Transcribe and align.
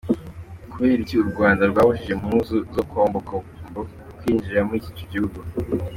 Kubera 0.71 0.99
iki 1.03 1.15
Urwanda 1.23 1.63
rwabujije 1.71 2.11
impuzu 2.17 2.55
za 2.73 2.81
kombokombo 2.89 3.79
kwinjira 4.17 4.59
muri 4.67 4.77
ico 4.81 4.91
gihugu?. 5.11 5.37